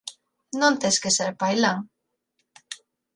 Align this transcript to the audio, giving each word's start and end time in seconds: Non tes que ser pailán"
Non 0.59 0.73
tes 0.81 0.97
que 1.01 1.11
ser 1.17 1.31
pailán" 1.41 1.77